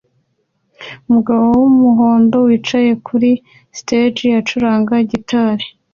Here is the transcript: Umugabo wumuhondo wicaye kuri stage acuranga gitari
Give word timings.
Umugabo 1.07 1.43
wumuhondo 1.61 2.37
wicaye 2.47 2.91
kuri 3.05 3.29
stage 3.79 4.25
acuranga 4.39 4.93
gitari 5.09 5.65